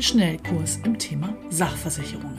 Gibt 0.00 0.08
es 0.08 0.14
einen 0.14 0.20
Schnellkurs 0.20 0.80
im 0.84 0.98
Thema 0.98 1.34
Sachversicherungen. 1.50 2.38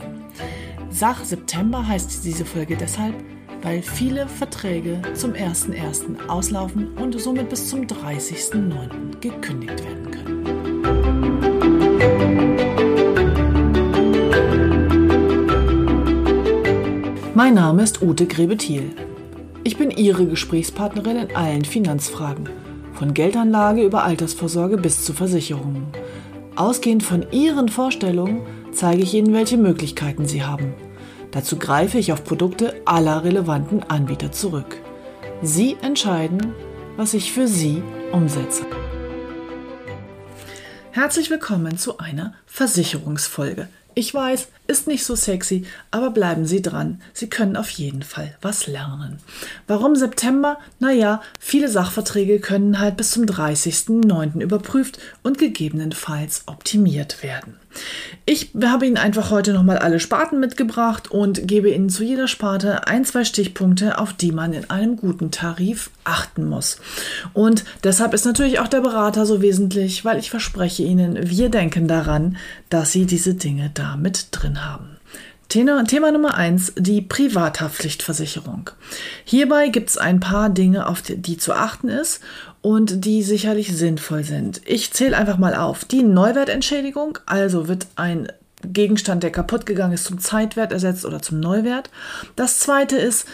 Sach 0.90 1.24
September 1.24 1.86
heißt 1.86 2.24
diese 2.24 2.44
Folge 2.44 2.76
deshalb, 2.76 3.14
weil 3.62 3.82
viele 3.82 4.26
Verträge 4.26 5.00
zum 5.14 5.32
01.01. 5.32 6.26
auslaufen 6.28 6.88
und 6.98 7.20
somit 7.20 7.48
bis 7.50 7.68
zum 7.68 7.82
30.09. 7.82 9.20
gekündigt 9.20 9.84
werden 9.84 10.10
können. 10.10 10.42
Mein 17.34 17.54
Name 17.54 17.84
ist 17.84 18.02
Ute 18.02 18.26
Grebethiel. 18.26 18.90
Ich 19.62 19.76
bin 19.76 19.92
Ihre 19.92 20.26
Gesprächspartnerin 20.26 21.16
in 21.16 21.36
allen 21.36 21.64
Finanzfragen, 21.64 22.48
von 22.94 23.14
Geldanlage 23.14 23.84
über 23.84 24.02
Altersvorsorge 24.02 24.78
bis 24.78 25.04
zu 25.04 25.12
Versicherungen. 25.12 25.86
Ausgehend 26.56 27.02
von 27.02 27.24
Ihren 27.32 27.70
Vorstellungen 27.70 28.42
zeige 28.72 29.02
ich 29.02 29.14
Ihnen, 29.14 29.32
welche 29.32 29.56
Möglichkeiten 29.56 30.26
Sie 30.26 30.42
haben. 30.42 30.74
Dazu 31.30 31.58
greife 31.58 31.98
ich 31.98 32.12
auf 32.12 32.24
Produkte 32.24 32.82
aller 32.84 33.24
relevanten 33.24 33.82
Anbieter 33.84 34.32
zurück. 34.32 34.76
Sie 35.40 35.78
entscheiden, 35.80 36.54
was 36.98 37.14
ich 37.14 37.32
für 37.32 37.48
Sie 37.48 37.82
umsetze. 38.12 38.66
Herzlich 40.90 41.30
willkommen 41.30 41.78
zu 41.78 41.96
einer 41.96 42.34
Versicherungsfolge. 42.44 43.68
Ich 43.94 44.12
weiß, 44.12 44.48
ist 44.72 44.88
nicht 44.88 45.04
so 45.04 45.14
sexy, 45.14 45.66
aber 45.90 46.10
bleiben 46.10 46.46
Sie 46.46 46.62
dran. 46.62 47.00
Sie 47.12 47.28
können 47.28 47.56
auf 47.56 47.68
jeden 47.70 48.02
Fall 48.02 48.34
was 48.40 48.66
lernen. 48.66 49.18
Warum 49.66 49.94
September? 49.94 50.58
Naja, 50.80 51.22
viele 51.38 51.68
Sachverträge 51.68 52.40
können 52.40 52.80
halt 52.80 52.96
bis 52.96 53.10
zum 53.10 53.24
30.09. 53.24 54.40
überprüft 54.40 54.98
und 55.22 55.38
gegebenenfalls 55.38 56.44
optimiert 56.46 57.22
werden. 57.22 57.56
Ich 58.24 58.50
habe 58.62 58.86
Ihnen 58.86 58.96
einfach 58.96 59.30
heute 59.30 59.52
nochmal 59.52 59.78
alle 59.78 59.98
Sparten 59.98 60.38
mitgebracht 60.38 61.10
und 61.10 61.46
gebe 61.48 61.70
Ihnen 61.70 61.88
zu 61.88 62.04
jeder 62.04 62.28
Sparte 62.28 62.86
ein, 62.86 63.04
zwei 63.04 63.24
Stichpunkte, 63.24 63.98
auf 63.98 64.12
die 64.12 64.32
man 64.32 64.52
in 64.52 64.70
einem 64.70 64.96
guten 64.96 65.30
Tarif 65.30 65.90
achten 66.04 66.48
muss. 66.48 66.78
Und 67.32 67.64
deshalb 67.82 68.14
ist 68.14 68.24
natürlich 68.24 68.60
auch 68.60 68.68
der 68.68 68.80
Berater 68.80 69.26
so 69.26 69.42
wesentlich, 69.42 70.04
weil 70.04 70.18
ich 70.18 70.30
verspreche 70.30 70.82
Ihnen, 70.82 71.30
wir 71.30 71.48
denken 71.48 71.88
daran, 71.88 72.36
dass 72.68 72.92
Sie 72.92 73.06
diese 73.06 73.34
Dinge 73.34 73.70
da 73.74 73.96
mit 73.96 74.28
drin 74.30 74.61
haben. 74.64 74.96
Thema, 75.48 76.12
Nummer 76.12 76.34
eins: 76.34 76.72
die 76.76 77.02
Privathaftpflichtversicherung. 77.02 78.70
Hierbei 79.24 79.68
gibt 79.68 79.90
es 79.90 79.98
ein 79.98 80.18
paar 80.18 80.48
Dinge, 80.48 80.86
auf 80.86 81.02
die, 81.02 81.16
die 81.16 81.36
zu 81.36 81.52
achten 81.52 81.88
ist 81.88 82.20
und 82.62 83.04
die 83.04 83.22
sicherlich 83.22 83.76
sinnvoll 83.76 84.24
sind. 84.24 84.62
Ich 84.64 84.92
zähle 84.92 85.16
einfach 85.16 85.36
mal 85.36 85.54
auf. 85.54 85.84
Die 85.84 86.02
Neuwertentschädigung, 86.02 87.18
also 87.26 87.68
wird 87.68 87.86
ein 87.96 88.28
Gegenstand, 88.64 89.22
der 89.24 89.32
kaputt 89.32 89.66
gegangen 89.66 89.92
ist, 89.92 90.04
zum 90.04 90.20
Zeitwert 90.20 90.72
ersetzt 90.72 91.04
oder 91.04 91.20
zum 91.20 91.40
Neuwert. 91.40 91.90
Das 92.36 92.60
zweite 92.60 92.96
ist 92.96 93.26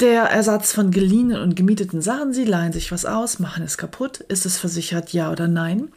der 0.00 0.24
Ersatz 0.24 0.72
von 0.72 0.90
geliehenen 0.90 1.40
und 1.40 1.56
gemieteten 1.56 2.00
Sachen. 2.00 2.32
Sie 2.32 2.44
leihen 2.44 2.72
sich 2.72 2.92
was 2.92 3.04
aus, 3.04 3.40
machen 3.40 3.64
es 3.64 3.78
kaputt. 3.78 4.20
Ist 4.28 4.46
es 4.46 4.56
versichert, 4.56 5.12
ja 5.12 5.32
oder 5.32 5.48
nein? 5.48 5.88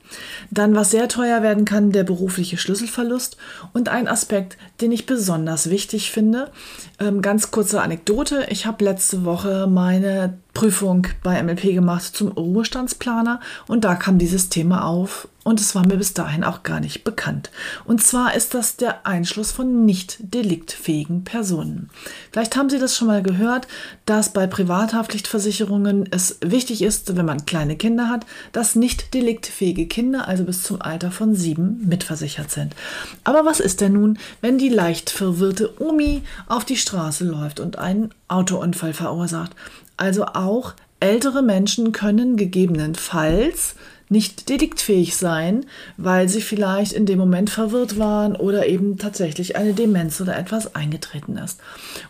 Dann, 0.50 0.75
was 0.75 0.91
sehr 0.91 1.07
teuer 1.07 1.44
werden 1.44 1.66
kann, 1.66 1.91
der 1.91 2.03
berufliche 2.03 2.57
Schlüsselverlust. 2.57 3.38
Und 3.73 3.89
ein 3.89 4.07
Aspekt, 4.07 4.57
den 4.81 4.91
ich 4.91 5.06
besonders 5.06 5.69
wichtig 5.69 6.12
finde. 6.12 6.51
Ähm, 7.00 7.22
ganz 7.22 7.51
kurze 7.51 7.81
Anekdote. 7.81 8.47
Ich 8.50 8.66
habe 8.66 8.84
letzte 8.84 9.23
Woche 9.23 9.67
meine 9.67 10.38
Prüfung 10.53 11.07
bei 11.23 11.41
MLP 11.41 11.73
gemacht 11.73 12.16
zum 12.16 12.29
Ruhestandsplaner 12.29 13.39
und 13.68 13.85
da 13.85 13.95
kam 13.95 14.18
dieses 14.18 14.50
Thema 14.50 14.85
auf 14.85 15.28
und 15.44 15.59
es 15.59 15.74
war 15.74 15.85
mir 15.88 15.97
bis 15.97 16.13
dahin 16.13 16.44
auch 16.44 16.62
gar 16.62 16.79
nicht 16.79 17.03
bekannt. 17.03 17.50
Und 17.85 18.03
zwar 18.03 18.35
ist 18.35 18.53
das 18.53 18.75
der 18.75 19.07
Einschluss 19.07 19.52
von 19.52 19.85
nicht 19.85 20.18
deliktfähigen 20.19 21.24
Personen. 21.24 21.90
Vielleicht 22.31 22.56
haben 22.56 22.69
Sie 22.69 22.78
das 22.78 22.96
schon 22.96 23.07
mal 23.07 23.24
gehört, 23.24 23.68
dass 24.06 24.34
bei 24.34 24.46
Privathaftpflichtversicherungen 24.46 26.07
es 26.12 26.38
wichtig 26.41 26.84
ist, 26.84 27.16
wenn 27.16 27.25
man 27.25 27.46
kleine 27.46 27.75
Kinder 27.75 28.07
hat, 28.07 28.25
dass 28.51 28.75
nicht 28.75 29.16
deliktfähige 29.16 29.88
Kinder, 29.88 30.28
also 30.28 30.44
bis 30.44 30.62
zum 30.62 30.81
Alter 30.81 31.12
von 31.12 31.34
sieben, 31.34 31.88
mitversichert 31.88 32.51
sind. 32.51 32.75
Aber 33.24 33.44
was 33.44 33.59
ist 33.59 33.81
denn 33.81 33.94
nun, 33.94 34.19
wenn 34.41 34.59
die 34.59 34.69
leicht 34.69 35.09
verwirrte 35.09 35.81
Omi 35.81 36.22
auf 36.47 36.66
die 36.66 36.78
Straße 36.78 37.25
läuft 37.25 37.59
und 37.59 37.80
einen 37.80 38.13
Autounfall 38.28 38.94
verursacht? 38.94 39.56
Also 39.97 40.25
auch 40.25 40.74
ältere 41.00 41.41
Menschen 41.41 41.94
können 41.94 42.38
gegebenenfalls 42.38 43.75
nicht 44.11 44.49
deliktfähig 44.49 45.16
sein, 45.16 45.66
weil 45.95 46.27
sie 46.27 46.41
vielleicht 46.41 46.91
in 46.91 47.05
dem 47.05 47.17
Moment 47.17 47.49
verwirrt 47.49 47.97
waren 47.97 48.35
oder 48.35 48.67
eben 48.67 48.97
tatsächlich 48.97 49.55
eine 49.55 49.73
Demenz 49.73 50.19
oder 50.19 50.38
etwas 50.38 50.75
eingetreten 50.75 51.38
ist. 51.38 51.61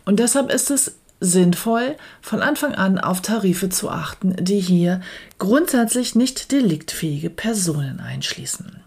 Und 0.03 0.19
deshalb 0.19 0.51
ist 0.51 0.72
es 0.72 0.97
sinnvoll, 1.22 1.96
von 2.20 2.42
Anfang 2.42 2.74
an 2.74 2.98
auf 2.98 3.22
Tarife 3.22 3.70
zu 3.70 3.90
achten, 3.90 4.36
die 4.40 4.59
hier 4.59 5.02
grundsätzlich 5.38 6.16
nicht 6.16 6.52
deliktfähige 6.52 7.30
Personen 7.30 8.00
einschließen. 8.00 8.82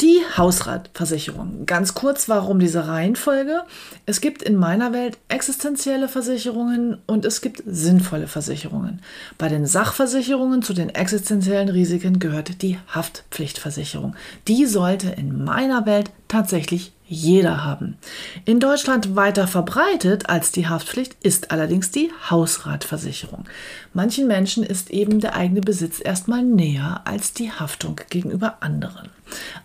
Die 0.00 0.20
Hausratversicherung. 0.36 1.66
Ganz 1.66 1.94
kurz, 1.94 2.28
warum 2.28 2.60
diese 2.60 2.86
Reihenfolge? 2.86 3.62
Es 4.06 4.20
gibt 4.20 4.42
in 4.42 4.56
meiner 4.56 4.92
Welt 4.92 5.18
existenzielle 5.28 6.08
Versicherungen 6.08 6.98
und 7.06 7.24
es 7.24 7.40
gibt 7.40 7.62
sinnvolle 7.66 8.28
Versicherungen. 8.28 9.00
Bei 9.38 9.48
den 9.48 9.66
Sachversicherungen 9.66 10.62
zu 10.62 10.74
den 10.74 10.90
existenziellen 10.90 11.70
Risiken 11.70 12.18
gehört 12.18 12.62
die 12.62 12.78
Haftpflichtversicherung. 12.94 14.14
Die 14.46 14.66
sollte 14.66 15.08
in 15.08 15.44
meiner 15.44 15.86
Welt 15.86 16.10
tatsächlich 16.28 16.92
jeder 17.10 17.64
haben. 17.64 17.98
In 18.44 18.60
Deutschland 18.60 19.16
weiter 19.16 19.48
verbreitet 19.48 20.28
als 20.28 20.52
die 20.52 20.68
Haftpflicht 20.68 21.16
ist 21.22 21.50
allerdings 21.50 21.90
die 21.90 22.12
Hausratversicherung. 22.30 23.46
Manchen 23.92 24.28
Menschen 24.28 24.62
ist 24.62 24.90
eben 24.90 25.18
der 25.18 25.34
eigene 25.34 25.60
Besitz 25.60 26.00
erstmal 26.02 26.44
näher 26.44 27.00
als 27.04 27.32
die 27.32 27.50
Haftung 27.50 28.00
gegenüber 28.10 28.58
anderen. 28.60 29.08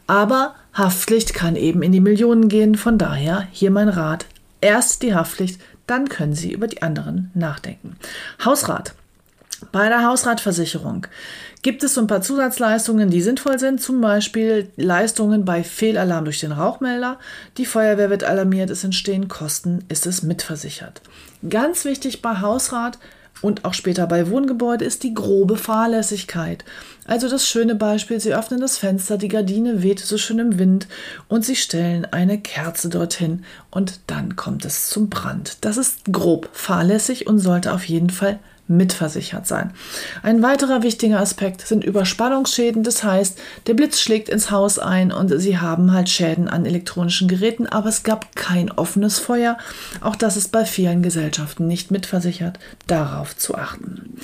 Aber 0.08 0.56
Haftpflicht 0.74 1.36
kann 1.36 1.56
eben 1.56 1.84
in 1.84 1.92
die 1.92 2.00
Millionen 2.00 2.50
gehen, 2.50 2.76
von 2.76 2.98
daher 2.98 3.48
hier 3.52 3.70
mein 3.70 3.90
Rat. 3.90 4.26
Erst 4.60 5.04
die 5.04 5.14
Haftpflicht, 5.14 5.62
dann 5.86 6.10
können 6.10 6.34
Sie 6.34 6.52
über 6.52 6.68
die 6.68 6.82
anderen 6.82 7.30
nachdenken. 7.36 7.96
Hausrat. 8.44 8.96
Bei 9.72 9.90
der 9.90 10.06
Hausratversicherung 10.06 11.08
gibt 11.62 11.84
es 11.84 11.96
so 11.96 12.02
ein 12.02 12.08
paar 12.08 12.22
Zusatzleistungen, 12.22 13.10
die 13.10 13.22
sinnvoll 13.22 13.60
sind, 13.60 13.82
zum 13.82 14.02
Beispiel 14.02 14.72
Leistungen 14.78 15.46
bei 15.46 15.64
Fehlalarm 15.64 16.26
durch 16.26 16.40
den 16.40 16.52
Rauchmelder. 16.52 17.20
Die 17.58 17.66
Feuerwehr 17.66 18.10
wird 18.10 18.24
alarmiert, 18.24 18.70
es 18.70 18.84
entstehen 18.84 19.28
Kosten, 19.28 19.84
ist 19.90 20.06
es 20.06 20.24
mitversichert. 20.24 21.02
Ganz 21.50 21.86
wichtig 21.86 22.22
bei 22.22 22.42
Hausrat, 22.42 23.00
und 23.42 23.66
auch 23.66 23.74
später 23.74 24.08
bei 24.08 24.30
Wohngebäude 24.30 24.86
ist 24.86 25.04
die 25.04 25.14
grobe 25.14 25.58
Fahrlässigkeit. 25.58 26.64
Also 27.06 27.30
das 27.30 27.48
schöne 27.48 27.76
Beispiel, 27.76 28.20
Sie 28.20 28.34
öffnen 28.34 28.62
das 28.62 28.78
Fenster, 28.78 29.18
die 29.18 29.28
Gardine 29.28 29.84
weht 29.84 30.00
so 30.00 30.18
schön 30.18 30.40
im 30.40 30.58
Wind 30.58 30.88
und 31.28 31.46
Sie 31.46 31.56
stellen 31.56 32.06
eine 32.06 32.40
Kerze 32.40 32.90
dorthin 32.90 33.44
und 33.72 34.00
dann 34.08 34.36
kommt 34.36 34.66
es 34.66 34.90
zum 34.90 35.10
Brand. 35.10 35.58
Das 35.62 35.78
ist 35.78 36.06
grob 36.12 36.50
fahrlässig 36.54 37.28
und 37.28 37.40
sollte 37.40 37.74
auf 37.74 37.84
jeden 37.86 38.10
Fall 38.10 38.40
mitversichert 38.68 39.46
sein. 39.46 39.72
Ein 40.24 40.42
weiterer 40.42 40.82
wichtiger 40.84 41.20
Aspekt 41.20 41.62
sind 41.62 41.84
Überspannungsschäden. 41.84 42.84
Das 42.84 43.04
heißt, 43.04 43.38
der 43.68 43.74
Blitz 43.74 44.00
schlägt 44.00 44.30
ins 44.30 44.52
Haus 44.52 44.80
ein 44.80 45.12
und 45.12 45.30
Sie 45.40 45.58
haben 45.58 45.94
halt 45.94 46.10
Schäden 46.10 46.48
an 46.48 46.66
elektronischen 46.66 47.28
Geräten, 47.28 47.68
aber 47.68 47.90
es 47.90 48.04
gab 48.04 48.36
kein 48.36 48.72
offenes 48.72 49.20
Feuer. 49.20 49.58
Auch 50.02 50.16
das 50.16 50.38
ist 50.38 50.52
bei 50.52 50.66
vielen 50.66 51.04
Gesellschaften 51.04 51.68
nicht 51.68 51.92
mitversichert. 51.92 52.60
Darauf 52.88 53.38
zu 53.38 53.56
achten. 53.56 54.18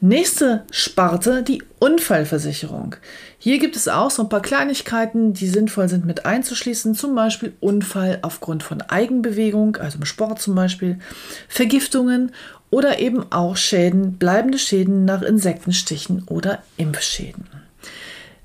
Nächste 0.00 0.64
Sparte, 0.70 1.42
die 1.42 1.62
Unfallversicherung. 1.80 2.96
Hier 3.40 3.58
gibt 3.58 3.76
es 3.76 3.86
auch 3.88 4.10
so 4.10 4.22
ein 4.22 4.28
paar 4.28 4.42
Kleinigkeiten, 4.42 5.32
die 5.32 5.48
sinnvoll 5.48 5.88
sind 5.88 6.04
mit 6.04 6.26
einzuschließen, 6.26 6.94
zum 6.94 7.14
Beispiel 7.14 7.54
Unfall 7.60 8.18
aufgrund 8.22 8.62
von 8.62 8.80
Eigenbewegung, 8.80 9.76
also 9.76 9.98
im 9.98 10.04
Sport 10.04 10.40
zum 10.40 10.54
Beispiel, 10.56 10.98
Vergiftungen 11.48 12.32
oder 12.70 12.98
eben 12.98 13.30
auch 13.32 13.56
Schäden, 13.56 14.18
bleibende 14.18 14.58
Schäden 14.58 15.04
nach 15.04 15.22
Insektenstichen 15.22 16.24
oder 16.28 16.62
Impfschäden. 16.76 17.46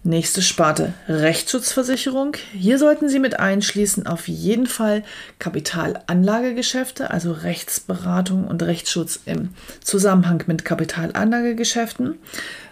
Nächste 0.06 0.42
Sparte 0.42 0.94
Rechtsschutzversicherung. 1.08 2.36
Hier 2.52 2.78
sollten 2.78 3.08
Sie 3.08 3.20
mit 3.20 3.40
einschließen 3.40 4.06
auf 4.06 4.28
jeden 4.28 4.68
Fall 4.68 5.04
Kapitalanlagegeschäfte, 5.40 7.10
also 7.10 7.32
Rechtsberatung 7.32 8.46
und 8.46 8.62
Rechtsschutz 8.64 9.22
im 9.26 9.52
Zusammenhang 9.82 10.44
mit 10.48 10.66
Kapitalanlagegeschäften. 10.66 12.16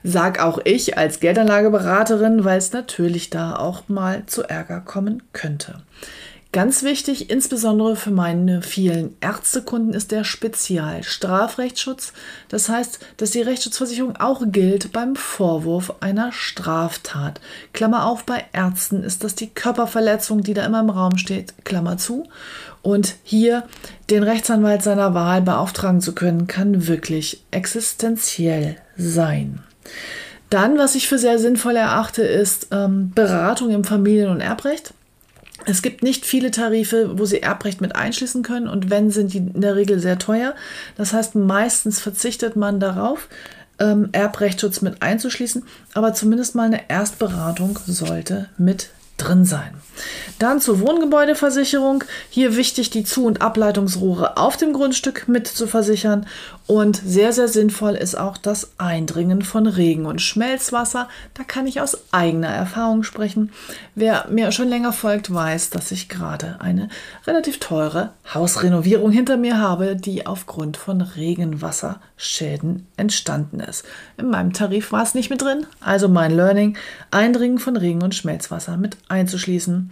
Sag 0.04 0.44
auch 0.44 0.60
ich 0.66 0.98
als 0.98 1.22
Geldanlageberaterin, 1.22 2.44
weil 2.44 2.58
es 2.58 2.74
natürlich 2.74 3.30
da 3.30 3.56
auch 3.56 3.88
mal 3.88 4.26
zu 4.26 4.44
Ärger 4.44 4.82
kommen 4.82 5.24
könnte. 5.32 5.76
Ganz 6.54 6.84
wichtig, 6.84 7.30
insbesondere 7.30 7.96
für 7.96 8.12
meine 8.12 8.62
vielen 8.62 9.16
Ärztekunden, 9.22 9.94
ist 9.94 10.12
der 10.12 10.26
Spezialstrafrechtsschutz. 10.26 12.12
Das 12.50 12.68
heißt, 12.68 13.00
dass 13.16 13.32
die 13.32 13.42
Rechtsschutzversicherung 13.42 14.18
auch 14.18 14.42
gilt 14.46 14.92
beim 14.92 15.16
Vorwurf 15.16 15.94
einer 16.02 16.34
Straftat. 16.34 17.40
Klammer 17.72 18.06
auf, 18.06 18.26
bei 18.26 18.44
Ärzten 18.52 19.02
ist 19.02 19.24
das 19.24 19.36
die 19.36 19.48
Körperverletzung, 19.48 20.42
die 20.42 20.54
da 20.54 20.66
immer 20.66 20.82
im 20.82 20.90
Raum 20.90 21.18
steht, 21.18 21.64
Klammer 21.64 21.98
zu. 21.98 22.28
Und 22.82 23.16
hier 23.24 23.64
den 24.10 24.24
Rechtsanwalt 24.24 24.84
seiner 24.84 25.14
Wahl 25.14 25.42
beauftragen 25.42 26.02
zu 26.02 26.14
können, 26.14 26.48
kann 26.48 26.86
wirklich 26.86 27.46
existenziell 27.52 28.76
sein. 28.98 29.64
Dann, 30.50 30.78
was 30.78 30.96
ich 30.96 31.08
für 31.08 31.18
sehr 31.18 31.40
sinnvoll 31.40 31.78
erachte, 31.78 32.24
ist 32.24 32.68
ähm, 32.72 33.14
Beratung 33.16 33.70
im 33.70 33.86
Familien- 33.86 34.32
und 34.32 34.42
Erbrecht. 34.42 34.94
Es 35.66 35.82
gibt 35.82 36.04
nicht 36.04 36.26
viele 36.26 36.52
Tarife, 36.52 37.18
wo 37.20 37.26
Sie 37.26 37.42
Erbrecht 37.42 37.82
mit 37.82 37.96
einschließen 37.96 38.44
können 38.44 38.68
und 38.68 38.90
wenn, 38.90 39.12
sind 39.12 39.34
die 39.34 39.38
in 39.38 39.62
der 39.62 39.76
Regel 39.76 40.00
sehr 40.00 40.18
teuer. 40.18 40.56
Das 40.98 41.14
heißt, 41.14 41.36
meistens 41.36 42.00
verzichtet 42.00 42.56
man 42.56 42.80
darauf, 42.80 43.28
ähm, 43.80 44.10
Erbrechtsschutz 44.12 44.82
mit 44.82 45.02
einzuschließen, 45.02 45.64
aber 45.94 46.14
zumindest 46.14 46.56
mal 46.56 46.66
eine 46.66 46.90
Erstberatung 46.90 47.80
sollte 47.86 48.50
mit 48.58 48.90
drin 49.18 49.46
sein. 49.46 49.74
Dann 50.42 50.60
zur 50.60 50.80
Wohngebäudeversicherung. 50.80 52.04
Hier 52.32 52.58
wichtig, 52.58 52.90
die 52.90 53.04
Zu- 53.04 53.28
und 53.28 53.44
Ableitungsrohre 53.44 54.38
auf 54.38 54.58
dem 54.58 54.74
Grundstück 54.74 55.28
mit 55.28 55.48
zu 55.48 55.68
versichern. 55.68 56.26
Und 56.66 57.00
sehr, 57.06 57.32
sehr 57.32 57.48
sinnvoll 57.48 57.94
ist 57.94 58.16
auch 58.16 58.38
das 58.38 58.72
Eindringen 58.80 59.44
von 59.44 59.68
Regen- 59.68 60.08
und 60.08 60.20
Schmelzwasser. 60.20 61.10
Da 61.36 61.44
kann 61.44 61.68
ich 61.68 61.80
aus 61.80 62.06
eigener 62.12 62.48
Erfahrung 62.48 63.04
sprechen. 63.04 63.52
Wer 63.94 64.26
mir 64.32 64.52
schon 64.52 64.68
länger 64.68 64.94
folgt, 64.94 65.32
weiß, 65.32 65.70
dass 65.70 65.92
ich 65.92 66.10
gerade 66.10 66.56
eine 66.60 66.90
relativ 67.28 67.60
teure 67.60 68.10
Hausrenovierung 68.34 69.12
hinter 69.12 69.38
mir 69.38 69.60
habe, 69.60 69.96
die 69.96 70.26
aufgrund 70.26 70.76
von 70.76 71.02
Regenwasserschäden 71.02 72.88
entstanden 72.98 73.60
ist. 73.60 73.86
In 74.18 74.32
meinem 74.32 74.54
Tarif 74.54 74.92
war 74.92 75.04
es 75.04 75.14
nicht 75.14 75.30
mit 75.30 75.44
drin, 75.44 75.68
also 75.82 76.08
mein 76.08 76.32
Learning, 76.32 76.78
Eindringen 77.12 77.60
von 77.60 77.78
Regen- 77.78 78.02
und 78.02 78.16
Schmelzwasser 78.16 78.76
mit 78.78 78.98
einzuschließen. 79.08 79.92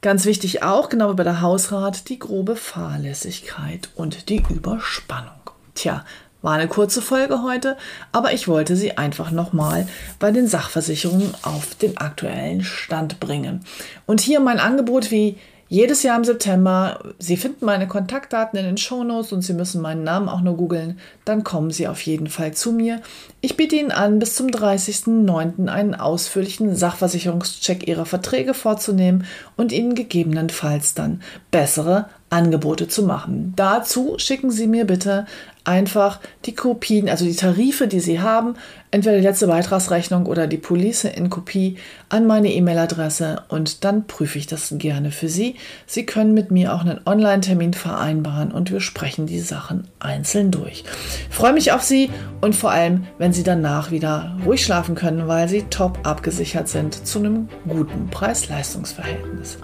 Ganz 0.00 0.26
wichtig 0.26 0.62
auch, 0.62 0.88
genau 0.88 1.10
wie 1.10 1.16
bei 1.16 1.24
der 1.24 1.40
Hausrat, 1.40 2.08
die 2.08 2.20
grobe 2.20 2.54
Fahrlässigkeit 2.54 3.88
und 3.96 4.28
die 4.28 4.42
Überspannung. 4.48 5.32
Tja, 5.74 6.04
war 6.40 6.52
eine 6.52 6.68
kurze 6.68 7.02
Folge 7.02 7.42
heute, 7.42 7.76
aber 8.12 8.32
ich 8.32 8.46
wollte 8.46 8.76
sie 8.76 8.96
einfach 8.96 9.32
nochmal 9.32 9.88
bei 10.20 10.30
den 10.30 10.46
Sachversicherungen 10.46 11.34
auf 11.42 11.74
den 11.74 11.96
aktuellen 11.96 12.62
Stand 12.62 13.18
bringen. 13.18 13.64
Und 14.06 14.20
hier 14.20 14.38
mein 14.38 14.60
Angebot 14.60 15.10
wie 15.10 15.36
jedes 15.68 16.02
Jahr 16.02 16.16
im 16.16 16.24
September. 16.24 17.00
Sie 17.18 17.36
finden 17.36 17.66
meine 17.66 17.86
Kontaktdaten 17.86 18.58
in 18.58 18.64
den 18.64 18.76
Shownotes 18.78 19.32
und 19.32 19.42
Sie 19.42 19.52
müssen 19.52 19.82
meinen 19.82 20.02
Namen 20.02 20.28
auch 20.28 20.40
nur 20.40 20.56
googeln. 20.56 20.98
Dann 21.24 21.44
kommen 21.44 21.70
Sie 21.70 21.86
auf 21.88 22.00
jeden 22.02 22.28
Fall 22.28 22.54
zu 22.54 22.72
mir. 22.72 23.00
Ich 23.40 23.56
biete 23.56 23.76
Ihnen 23.76 23.92
an, 23.92 24.18
bis 24.18 24.34
zum 24.34 24.48
30.09. 24.48 25.68
einen 25.68 25.94
ausführlichen 25.94 26.74
Sachversicherungscheck 26.74 27.86
Ihrer 27.86 28.06
Verträge 28.06 28.54
vorzunehmen 28.54 29.26
und 29.56 29.72
Ihnen 29.72 29.94
gegebenenfalls 29.94 30.94
dann 30.94 31.22
bessere 31.50 32.06
Angebote 32.30 32.88
zu 32.88 33.02
machen. 33.02 33.52
Dazu 33.56 34.16
schicken 34.18 34.50
Sie 34.50 34.66
mir 34.66 34.86
bitte 34.86 35.26
einfach 35.68 36.18
die 36.46 36.54
Kopien, 36.54 37.10
also 37.10 37.26
die 37.26 37.36
Tarife, 37.36 37.88
die 37.88 38.00
Sie 38.00 38.20
haben, 38.20 38.54
entweder 38.90 39.16
die 39.16 39.22
letzte 39.22 39.48
Beitragsrechnung 39.48 40.24
oder 40.24 40.46
die 40.46 40.56
Police 40.56 41.04
in 41.04 41.28
Kopie 41.28 41.76
an 42.08 42.26
meine 42.26 42.50
E-Mail-Adresse 42.50 43.42
und 43.48 43.84
dann 43.84 44.06
prüfe 44.06 44.38
ich 44.38 44.46
das 44.46 44.74
gerne 44.78 45.10
für 45.10 45.28
Sie. 45.28 45.56
Sie 45.86 46.06
können 46.06 46.32
mit 46.32 46.50
mir 46.50 46.74
auch 46.74 46.80
einen 46.80 47.00
Online-Termin 47.04 47.74
vereinbaren 47.74 48.50
und 48.50 48.72
wir 48.72 48.80
sprechen 48.80 49.26
die 49.26 49.40
Sachen 49.40 49.86
einzeln 50.00 50.50
durch. 50.50 50.84
Ich 51.28 51.36
freue 51.36 51.52
mich 51.52 51.70
auf 51.72 51.82
Sie 51.82 52.08
und 52.40 52.54
vor 52.54 52.70
allem, 52.70 53.06
wenn 53.18 53.34
Sie 53.34 53.42
danach 53.42 53.90
wieder 53.90 54.36
ruhig 54.46 54.64
schlafen 54.64 54.94
können, 54.94 55.28
weil 55.28 55.50
Sie 55.50 55.64
top 55.68 55.98
abgesichert 56.04 56.68
sind 56.68 57.06
zu 57.06 57.18
einem 57.18 57.48
guten 57.68 58.08
Preis-Leistungs-Verhältnis. 58.10 59.58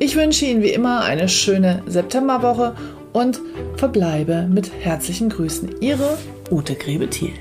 Ich 0.00 0.16
wünsche 0.16 0.46
Ihnen 0.46 0.62
wie 0.62 0.72
immer 0.72 1.04
eine 1.04 1.28
schöne 1.28 1.82
Septemberwoche 1.86 2.74
und 3.14 3.40
verbleibe 3.76 4.46
mit 4.50 4.70
herzlichen 4.70 5.30
Grüßen. 5.30 5.80
Ihre 5.80 6.18
Ute 6.50 6.74
Grebe-Thiel. 6.74 7.32